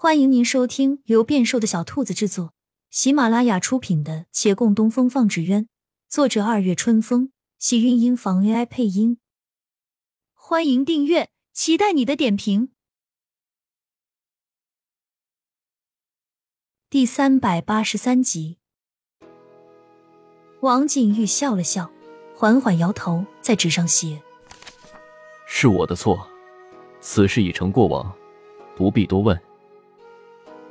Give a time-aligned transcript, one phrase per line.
[0.00, 2.54] 欢迎您收听由变瘦的小兔子制作、
[2.88, 5.64] 喜马拉雅出品的《且共东风放纸鸢》，
[6.08, 9.18] 作者二月春风，喜韵音房 AI 配音。
[10.34, 12.70] 欢迎订阅，期待你的点评。
[16.88, 18.58] 第三百八十三集，
[20.60, 21.90] 王景玉笑了笑，
[22.36, 24.22] 缓缓摇头，在纸上写
[25.44, 26.24] ：“是我的错，
[27.00, 28.16] 此事已成过往，
[28.76, 29.36] 不必多问。”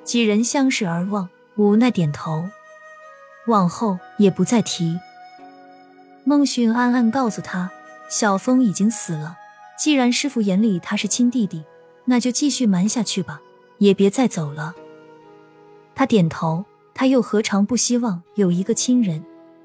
[0.07, 2.45] 几人相视而望，无奈点头，
[3.45, 4.98] 往后也不再提。
[6.23, 7.70] 孟寻暗暗告诉他，
[8.09, 9.35] 小峰已经死了。
[9.77, 11.65] 既然师傅眼里他是亲弟弟，
[12.05, 13.41] 那就继续瞒下去吧，
[13.79, 14.73] 也别再走了。
[15.93, 19.21] 他点头，他又何尝不希望有一个亲人，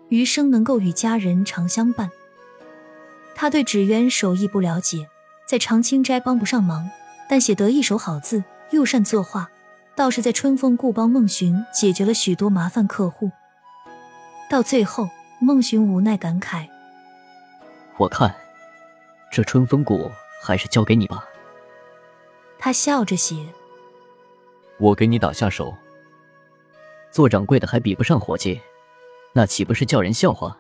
[0.09, 2.11] 余生能够与家人长相伴。
[3.37, 5.09] 他对纸鸢手艺不了解，
[5.47, 6.91] 在长青斋帮不上忙，
[7.29, 9.49] 但写得一手好字，又善作画。
[10.03, 13.31] 倒是在春风故帮孟寻解决了许多麻烦客户。
[14.51, 15.09] 到最后，
[15.39, 16.67] 孟寻无奈感慨
[17.99, 18.35] ：“我看
[19.31, 20.11] 这春风谷
[20.43, 21.25] 还是交给你吧。”
[22.59, 23.47] 他笑着写
[24.81, 25.73] ：“我给你打下手。
[27.13, 28.61] 做掌柜的还比不上伙计，
[29.33, 30.59] 那岂不是叫人笑话？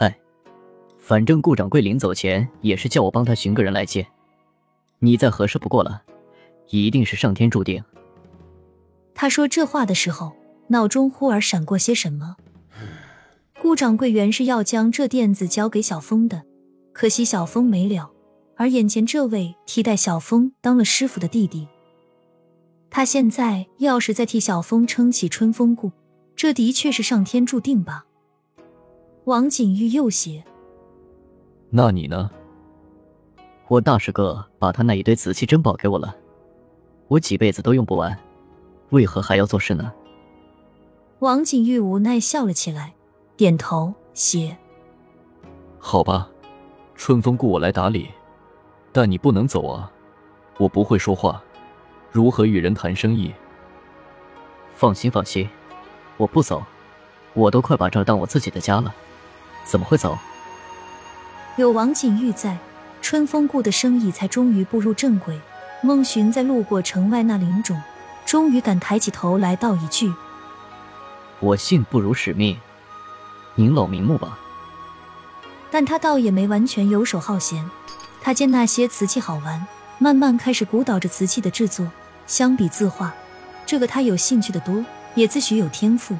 [0.00, 0.14] 哎，
[0.98, 4.06] 反正顾掌柜临走前也是叫我帮他寻个人来接，
[4.98, 6.02] 你再合适不过了，
[6.68, 7.82] 一定是上天注定。”
[9.22, 10.32] 他说这话的时候，
[10.66, 12.34] 脑中忽而闪过些什么。
[13.60, 16.42] 顾掌柜原是要将这垫子交给小峰的，
[16.92, 18.10] 可惜小峰没了，
[18.56, 21.68] 而眼前这位替代小峰当了师傅的弟弟，
[22.90, 25.92] 他现在要是再替小峰撑起春风谷，
[26.34, 28.04] 这的确是上天注定吧。
[29.26, 30.42] 王景玉又写
[31.70, 32.28] ：“那你呢？
[33.68, 36.12] 我大师哥把他那一堆瓷器珍宝给我了，
[37.06, 38.18] 我几辈子都用不完。”
[38.92, 39.92] 为何还要做事呢？
[41.20, 42.92] 王景玉无奈笑了起来，
[43.36, 44.56] 点头写
[45.80, 46.28] ：“好吧，
[46.94, 48.10] 春风雇我来打理，
[48.92, 49.90] 但你不能走啊！
[50.58, 51.42] 我不会说话，
[52.10, 53.32] 如何与人谈生意？”
[54.76, 55.48] 放心放心，
[56.18, 56.62] 我不走，
[57.32, 58.94] 我都快把这儿当我自己的家了，
[59.64, 60.18] 怎么会走？
[61.56, 62.58] 有王景玉在，
[63.00, 65.40] 春风雇的生意才终于步入正轨。
[65.82, 67.80] 孟寻在路过城外那林冢。
[68.32, 70.10] 终于敢抬起头来道一句
[71.38, 72.58] ：“我信不辱使命，
[73.56, 74.38] 您老瞑目吧。”
[75.70, 77.70] 但他倒也没完全游手好闲。
[78.22, 79.66] 他见那些瓷器好玩，
[79.98, 81.86] 慢慢开始鼓捣着瓷器的制作。
[82.26, 83.12] 相比字画，
[83.66, 84.82] 这个他有兴趣的多，
[85.14, 86.16] 也自诩有天赋。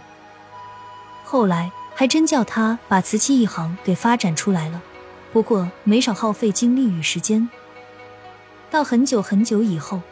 [1.24, 4.82] 后来还真叫他把瓷器一行给发展出来了，
[5.32, 7.48] 不过没少耗费精力与时间。
[8.70, 10.02] 到很久很久以后。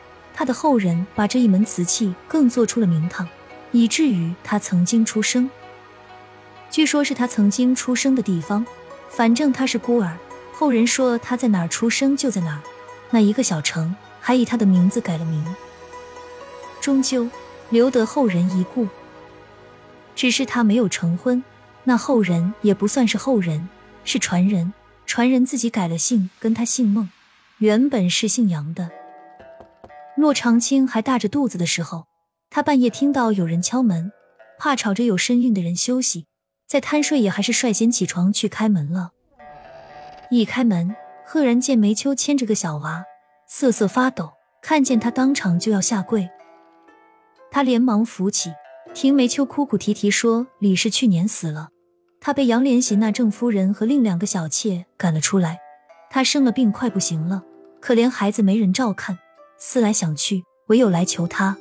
[0.41, 3.28] 他的后人把这一门瓷器更做出了名堂，
[3.73, 5.51] 以至于他曾经出生。
[6.71, 8.65] 据说是他曾经出生的地方，
[9.11, 10.17] 反正他是孤儿，
[10.51, 12.62] 后人说他在哪儿出生就在哪儿。
[13.11, 15.45] 那一个小城还以他的名字改了名，
[16.81, 17.28] 终究
[17.69, 18.89] 留得后人一顾。
[20.17, 21.45] 只是他没有成婚，
[21.84, 23.69] 那后人也不算是后人，
[24.05, 24.72] 是传人。
[25.05, 27.11] 传人自己改了姓，跟他姓孟，
[27.59, 28.91] 原本是姓杨的。
[30.20, 32.06] 骆长青还大着肚子的时候，
[32.50, 34.12] 他半夜听到有人敲门，
[34.58, 36.26] 怕吵着有身孕的人休息，
[36.69, 39.12] 在贪睡也还是率先起床去开门了。
[40.30, 40.94] 一开门，
[41.25, 43.04] 赫然见梅秋牵着个小娃，
[43.48, 44.32] 瑟瑟发抖，
[44.62, 46.28] 看见他当场就要下跪。
[47.50, 48.53] 他连忙扶起，
[48.92, 51.70] 听梅秋哭哭啼啼说李氏去年死了，
[52.20, 55.59] 他被杨莲喜那郑夫人和另两个小妾赶了出来，
[56.10, 57.42] 他生了病快不行了，
[57.80, 59.19] 可怜孩子没人照看。
[59.60, 61.56] 思来想去，唯有来求他。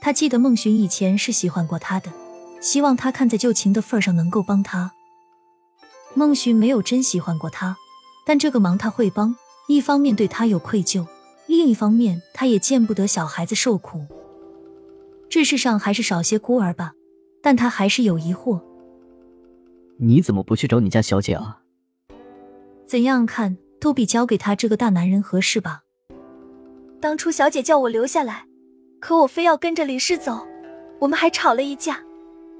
[0.00, 2.12] 他记得孟寻以前是喜欢过他的，
[2.60, 4.92] 希望他看在旧情的份上能够帮他。
[6.14, 7.76] 孟寻没有真喜欢过他，
[8.26, 9.34] 但这个忙他会帮。
[9.66, 11.06] 一方面对他有愧疚，
[11.46, 14.06] 另一方面他也见不得小孩子受苦。
[15.30, 16.92] 这世上还是少些孤儿吧，
[17.42, 18.60] 但他还是有疑惑。
[19.96, 21.62] 你怎么不去找你家小姐啊？
[22.86, 25.83] 怎样看都比交给他这个大男人合适吧。
[27.04, 28.46] 当初小姐叫我留下来，
[28.98, 30.48] 可我非要跟着李氏走，
[31.00, 32.02] 我们还吵了一架。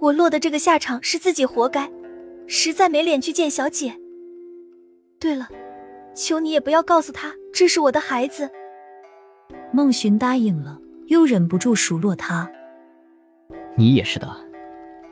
[0.02, 1.90] 我落得这个下场是自己活该，
[2.46, 3.98] 实在没脸去见小姐。
[5.18, 5.48] 对了，
[6.14, 8.50] 求你也不要告诉他这是我的孩子。
[9.72, 12.46] 孟寻答应了，又忍不住数落他
[13.78, 14.30] ：“你也是的，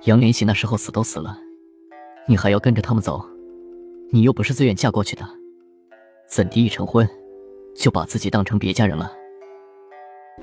[0.03, 1.39] 杨莲喜那时候死都死了，
[2.29, 3.25] 你还要跟着他们走？
[4.11, 5.27] 你又不是自愿嫁过去的，
[6.29, 7.09] 怎地一成婚
[7.75, 9.11] 就把自己当成别家人了？”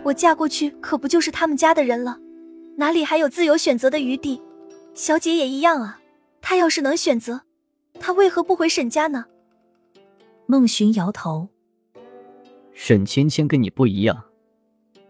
[0.09, 2.19] 我嫁过去可不就是他们家的人了，
[2.77, 4.41] 哪里还有自由选择的余地？
[4.95, 6.01] 小姐也一样啊，
[6.41, 7.41] 她要是能选择，
[7.99, 9.25] 她为何不回沈家呢？
[10.47, 11.47] 孟寻摇头，
[12.73, 14.19] 沈芊芊跟你不一样，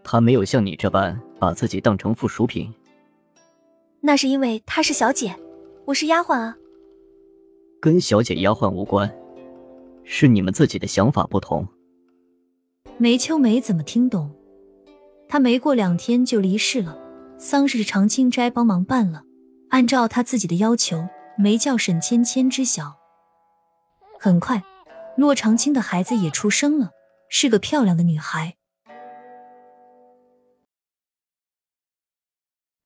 [0.04, 2.70] 她没有像你这般把自己当成附属品。
[4.02, 5.34] 那是因为她是小姐，
[5.86, 6.54] 我是丫鬟啊。
[7.80, 9.10] 跟小姐丫鬟无关，
[10.04, 11.66] 是你们自己的想法不同。
[12.98, 14.30] 梅秋梅怎么听懂？
[15.32, 16.98] 他没过两天就离世了，
[17.38, 19.22] 丧事常青斋帮忙办了，
[19.68, 22.98] 按照他自己的要求，没叫沈芊芊知晓。
[24.18, 24.60] 很快，
[25.16, 26.90] 骆长青的孩子也出生了，
[27.28, 28.56] 是个漂亮的女孩。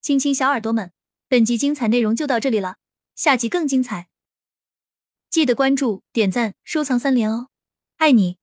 [0.02, 0.92] 亲亲小耳朵们，
[1.26, 2.76] 本集精彩内容就到这里了，
[3.14, 4.08] 下集更精彩。
[5.30, 7.48] 记得关注、点赞、收藏三连哦，
[7.96, 8.36] 爱你！